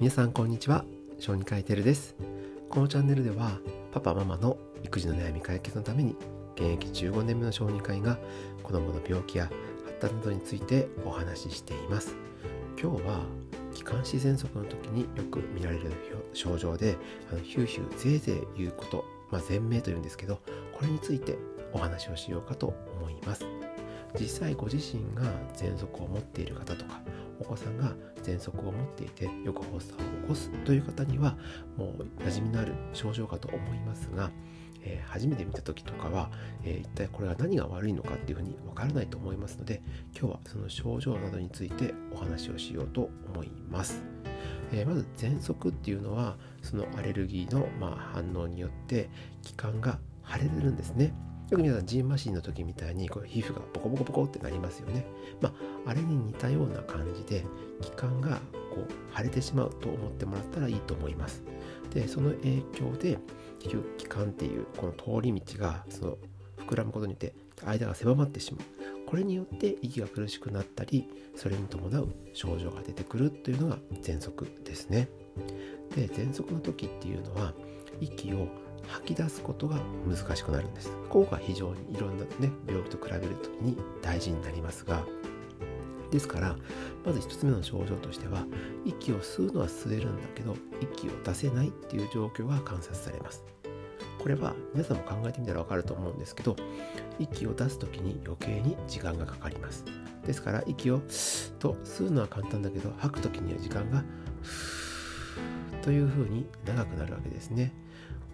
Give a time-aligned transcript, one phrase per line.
[0.00, 0.84] 皆さんこんにちは。
[1.18, 2.14] 小児科医テルです。
[2.70, 3.58] このチャンネルでは
[3.90, 6.14] パパママの育児の悩み解決のために
[6.54, 8.16] 現役15年目の小児科医が
[8.62, 9.50] 子供の病気や
[9.86, 12.14] 発達などについてお話ししています。
[12.80, 13.22] 今日は
[13.74, 15.90] 気管支喘息の時によく見られる
[16.32, 16.96] 症状で
[17.32, 20.38] あのヒューヒューゼーゼー言うこと、まあ、全名というんですけど
[20.74, 21.36] これについて
[21.72, 23.44] お話をしようかと思います。
[24.18, 25.24] 実際ご自身が
[25.56, 27.00] 喘息を持っている方とか
[27.40, 31.36] お子さんが喘息を持っていてよく発作を起こすという方には
[31.76, 34.30] もう馴染みのある症状かと思いますが、
[34.82, 36.30] えー、初めて見た時とかは、
[36.64, 39.82] えー、一体これは何が悪いのかっていうふうにわからないと思いますので
[40.18, 44.02] 今日はその症状などについてお話をしようと思います。
[44.72, 49.08] えー、まず喘息っていうのはそのアレルギーのま反応によって
[49.42, 49.98] 気管が
[50.30, 51.14] 腫れるんですね。
[51.50, 55.06] よく皆さんジンマシンの時みたいにこう皮膚がボコボコボコってなりますよね。
[55.40, 55.48] ま
[55.86, 57.42] あ、あれに似たような感じで
[57.80, 61.42] 気管がこう腫れてしまうと思ってもらったらいいと思います。
[61.94, 63.18] で、その影響で
[63.60, 66.18] 気管っていうこの通り道がその
[66.66, 67.32] 膨らむことによって
[67.64, 69.06] 間が狭まってしまう。
[69.06, 75.08] これによって息が苦しくなったり、それに伴う症状が出てくるというのが喘息ですね。
[75.96, 77.54] で、喘息の時っていうのは
[78.02, 78.48] 息を
[78.88, 80.90] 吐き出すことが難しくなるんです。
[81.08, 85.04] ここが非常にいろんなね、病気と比べる時に大事になりますが、
[86.10, 86.56] ですから、
[87.04, 88.44] まず1つ目の症状としては、
[88.84, 93.44] 息を吸うのは吸えるんだけど、息を出せないっていう状況が観察されます。
[94.18, 96.56] これは皆さんも考えてみたらわかると思うんですけど、
[97.18, 99.84] 息を出す時に余計に時間がかかります。
[100.24, 100.98] ですから、息を
[101.58, 104.02] と吸うのは簡単だけど、吐く時には時間が
[105.82, 107.72] というふうに長くなるわけですね。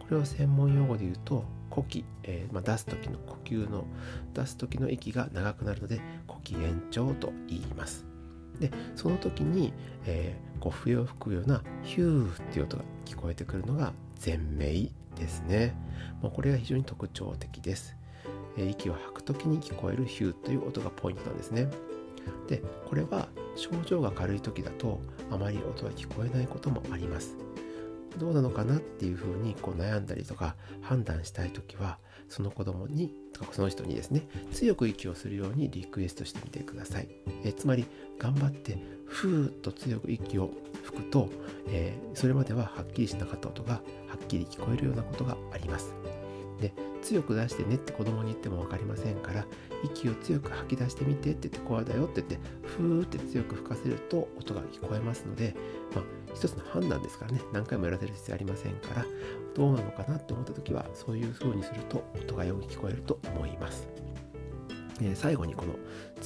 [0.00, 3.86] これを専門用語で言うと呼気、えー、まあ、出す時の呼吸の
[4.34, 8.04] 出す時の息が長くなるので呼気延長と言います。
[8.60, 9.72] でその時に、
[10.06, 13.92] えー、こう笛を吹くようなヒューっていう音が聞こえてくるのが
[14.24, 15.74] 前鳴ですね。
[16.22, 17.96] もうこれが非常に特徴的です、
[18.56, 21.68] え、息を吐く時に聞こえるヒューという音がポイントなんですね。
[22.48, 27.36] でこれは症状が軽い時だとあまり音が聞こえないこともあります。
[28.18, 31.98] どうなのかなっていうふうにこう悩んだりとか判断したい時は
[32.28, 37.08] その子供にとかその人にですね強く息をするようにリクエストしてみてください。
[37.44, 37.86] えつまり
[38.18, 40.50] 頑張ってふーっと強く息を
[40.84, 41.28] 吹くと、
[41.68, 43.80] えー、それまでははっきりしなかった音がは
[44.22, 45.94] っきり聞こえるようなことがあります。
[46.60, 46.72] で
[47.02, 49.44] 強く出してねって子供に言っても分かりませんから
[49.84, 55.54] 息を強く吐き出してみてって言ってこうだよって言ってふーって強く吹かせると音が聞こえますので、
[55.94, 56.04] まあ、
[56.34, 57.40] 一つの判断ですからね。
[57.52, 59.04] 何回もやらせる必要ありませんから
[59.54, 63.86] どうなのかなって思った時はそういう風にすると音がよく聞こえると思います、
[65.02, 65.74] え、最後にこの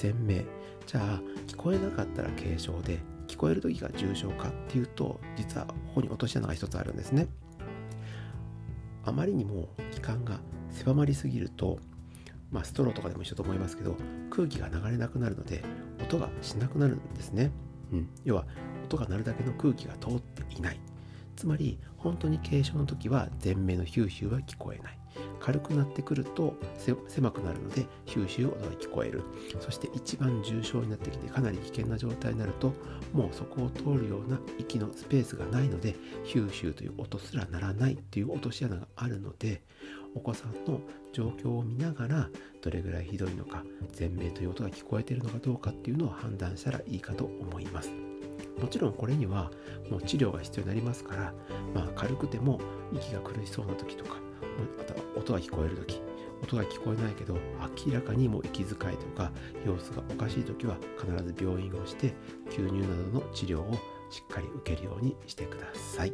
[0.00, 0.44] 前名
[0.86, 7.28] じゃあ聞こえなかったら軽症で聞こえる時が重症かっていうと実はここに落とし穴が一つあるんですね。
[9.04, 10.38] あまりにも気管が
[10.70, 11.78] 狭まりすぎると、
[12.52, 13.96] まあ、ストローとかでも一緒と思いますけど
[14.30, 15.62] 空気が流れなくなるので
[16.00, 17.50] 音がしなくなるんですね、
[17.92, 18.46] うん、要は
[18.84, 20.80] 音が鳴るだけの空気が通っていない。
[21.36, 24.98] つまり本当に軽症の時は前面のヒューヒューは聞こえない。
[25.40, 26.54] 軽くなってくると
[27.08, 29.22] 狭くなるのでヒューヒュー音が聞こえる。
[29.60, 32.72] そして一番重症になってきてかなり危険な状態になると
[33.12, 35.94] もうそこを通るような息のスペースがないので
[36.24, 39.62] ヒューヒューという音すらならないっていう落とし穴があるので
[40.14, 40.80] お子さんの
[41.12, 42.28] 状況を見ながら
[42.62, 43.64] どれぐらいひどいのか
[43.98, 47.90] 前面という音が聞こえているのかどうかっていうのを判断したらいいかと思います。
[48.60, 49.50] もちろんこれには
[49.90, 51.34] もう治療が必要になりますから、
[51.74, 52.60] まあ、軽くても
[52.92, 54.16] 息が苦しそうな時とか
[55.28, 56.00] 音が聞こえる時
[56.42, 57.36] 音が聞こえないけど
[57.86, 59.30] 明らかにもう息遣いとか
[59.66, 62.14] 様子がおかしい時は必ず病院をして
[62.50, 63.74] 吸入などの治療を
[64.10, 66.12] しっかり受けるようにしてください。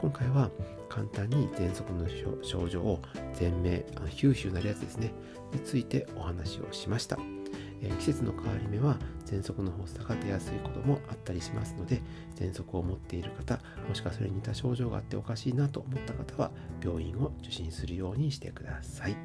[0.00, 0.50] 今回は
[0.88, 2.06] 簡単に喘息の
[2.42, 3.00] 症状を
[3.34, 5.12] 全名ヒューヒューなるやつですね
[5.52, 7.37] についてお話をしました。
[7.82, 12.00] え季節の変わり目は喘息の発作が出やすいこともあったりしますので
[12.36, 16.50] 喘息を持っている方もしくはそれに似た症状があっておかしいなと思った方は
[16.82, 19.16] 病院を受診するようにしてください。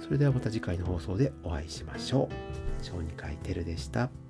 [0.00, 2.84] それではまた次回の放送でお会いしましょう。
[2.84, 4.21] 小児科医テルでした。